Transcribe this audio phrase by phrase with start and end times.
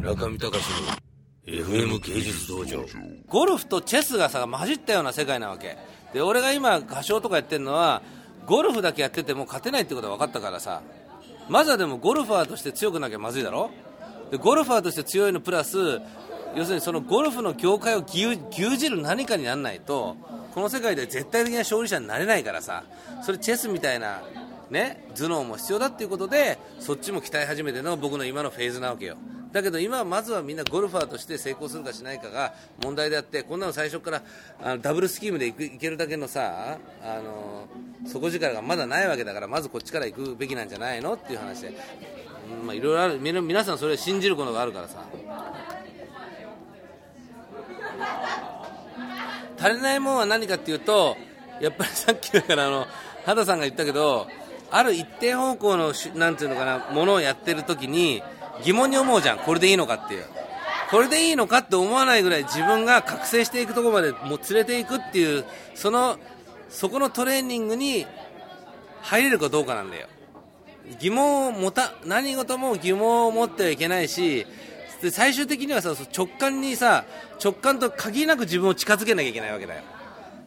[0.00, 0.64] 中見隆
[1.46, 2.84] の FM 芸術道場。
[3.28, 5.76] ゴルフとチェスがさ混じったような世界なわけ。
[6.14, 8.00] で俺が今歌唱とかやってるのは
[8.46, 10.80] ゴルフだけやってても勝てないってことが分かったからさ。
[11.50, 13.70] まずはでもゴルファーとして強くなきゃまずいだろ。
[14.30, 16.00] でゴルファーとして強いのプラス
[16.56, 20.16] 要するにそのゴルフの業界を牛耳る何かにならないと
[20.54, 22.84] この世界で絶対的な勝利者になれないからさ。
[23.22, 24.22] それチェスみたいな
[24.70, 29.18] ね頭脳も必要だっていうことでそっちも鍛え始めての僕の今のフェーズなわけよ。
[29.52, 34.22] だけど今はまずはみんなゴルファーとして成功するかしないかが問題であってこんなの最初から
[34.62, 37.66] あのダブルスキームでいくいけるだけのさあの
[38.06, 41.74] 底力がまだないわけだからまずこっちから行くべきなんじゃないのっていう話で、
[42.60, 43.18] うんまあ、いろいろある。
[43.18, 45.04] みな皆さんそれを信じることがあるからさ。
[49.58, 51.16] 足りないものは何かっていうと
[51.60, 52.86] やっぱりさっきだからあの
[53.26, 54.26] 畑さんが言ったけど
[54.70, 58.22] ある一定方向のなんていうのかなものをやってる時に
[58.62, 59.38] 疑問に思うじゃん。
[59.38, 60.24] これでいいのかっていう。
[60.90, 65.44] これでいいのかって思わないぐらい自分が覚醒していくところまでもう連れていくっていう
[65.74, 66.18] その
[66.68, 68.06] そこのトレーニングに
[69.02, 70.08] 入れるかどうかなんだよ。
[70.98, 74.46] 疑問を持た何事も疑問を持ってはいけないし
[75.00, 77.04] で最終的にはさ直感にさ
[77.42, 79.82] 直感と限りなく自分を近づけなきゃいけないわけだよ。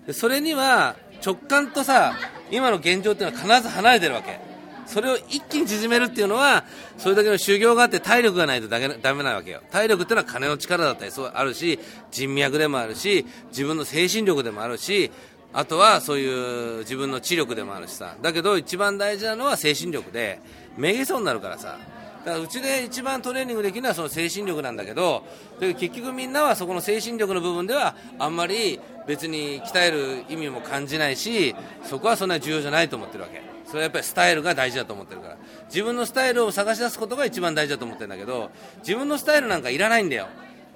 [0.06, 2.16] でそれには直感とさ
[2.52, 4.53] 今の現状っていうのは必ず離れてるわけ。
[4.86, 6.64] それを一気に縮めるっていうのは
[6.98, 9.62] それだけの修行があって体力がないとだけダメなわけよ。
[9.72, 11.80] 体力っていうのは金の力だったりそうあるし
[12.12, 15.12] 人脈でもあるし自分の精神力でもあるし
[15.54, 18.16] あとはそういう自分の知力でもあるしさ。
[18.22, 20.40] だけど一番大事なのは精神力で
[20.78, 21.78] めげそうになるからさ。
[22.26, 25.26] だからうちで一番トレーニングできるのはその精神力なんだけど
[25.60, 33.53] 結局みんなはそこの精神力の部分ではあんまり別に鍛える意味も感じないしそこはそんなに重要じゃないと思ってるわけ。
[33.74, 35.38] それはやっぱりスタイルが大事だと思ってるから。
[35.66, 40.28] 自分のスタイルを探し出すことが一番大事だと思ってるんだけど自分のスタイルなんかいらないんだよ。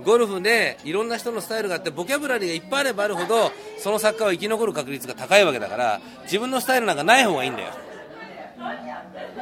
[0.03, 7.69] ゴルフでいろんな人のスタイルがあってボキャブラリーがいっぱいあればあるほどその作家は生き残る確率が高いわけだから自分のスタイルなんかない方がいいんだよ。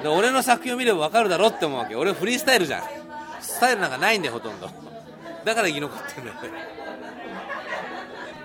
[0.03, 2.83] で俺の作品を見れば分かるだろって思うわけ俺フリースタイルじゃん。
[3.39, 4.69] スタイルなんかないんだよほとんど。
[5.45, 6.37] だから生き残ってるんだよ。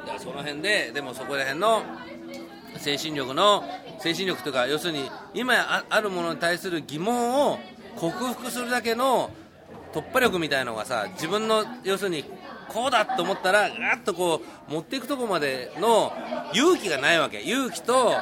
[0.03, 1.83] だからその辺ででもそこら辺の
[2.79, 3.65] 精神力の
[4.03, 7.59] 精神力とか要するに今あるものに対する疑問を
[7.97, 9.31] 克服するだけの
[9.93, 12.25] 突破力みたいのがさ自分の要するに
[12.69, 16.13] こうだと思ったらガッとこう持っていくとこまでの
[16.55, 17.41] 勇気がないわけ。
[17.43, 18.15] 勇気と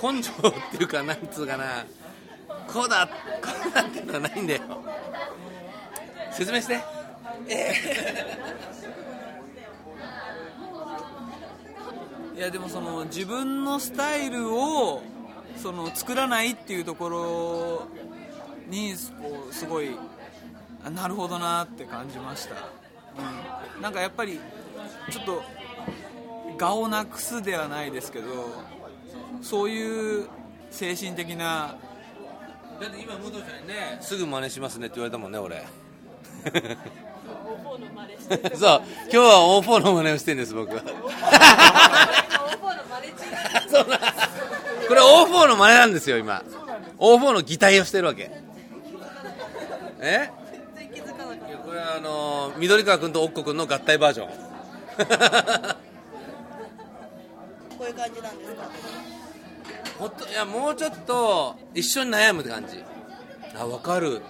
[0.00, 1.86] 根性っていうかなんつうかな。
[2.68, 4.62] こうだこうだっていうのはないんだよ。
[6.32, 6.74] 説明して。
[12.34, 15.02] いやでもその自分のスタイルを
[15.62, 17.88] その作らないっていうところ
[18.68, 19.90] にこうすごい
[20.84, 22.54] あなるほどなって感じました、
[23.76, 24.40] うん、なんかやっぱり
[25.10, 25.42] ちょっと
[26.58, 28.26] 我をなくすではないですけど
[29.42, 30.28] そういう
[30.70, 31.76] 精神的な
[32.80, 35.64] だって今武藤さんにねすぐ真似しますねって言われたもんね俺。
[38.54, 38.82] そう。
[39.10, 40.82] 今日は O4 の真似をしてるんです僕は。
[43.68, 43.98] そうな
[44.88, 46.42] これ O4 の真似なんですよ今。
[46.98, 48.30] O4 の擬態をしてるわけ。
[50.00, 50.30] え？
[51.64, 54.28] これはあのー緑川君とおっこ君の合体バージョン。
[54.28, 54.34] こ
[57.80, 58.70] ういう感じなんですか？
[59.98, 62.82] ほっといやもうちょっと一緒に悩むって感じ。
[63.58, 64.22] あ分かる。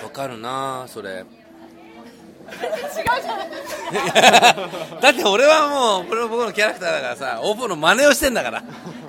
[0.00, 1.24] 分かるなそれ
[5.00, 8.62] だって俺はもうこれは僕のキャラクターだからさ O4 の真似をしてんだから。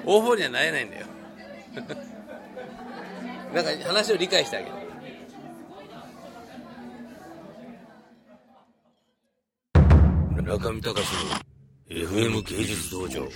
[0.06, 1.06] O4 にはなれないんだよ。
[3.54, 4.72] なんか話を理解してあげる。
[10.44, 13.28] 中見隆の FM 芸術道場。